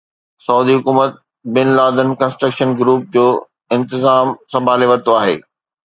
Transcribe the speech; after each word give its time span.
سعودي 0.43 0.77
حڪومت 0.77 1.19
bin 1.57 1.69
Laden 1.79 2.09
construction 2.23 2.73
group 2.79 3.05
جو 3.19 3.27
انتظام 3.79 4.33
سنڀالي 4.57 4.89
ورتو 4.95 5.19
آهي 5.21 5.37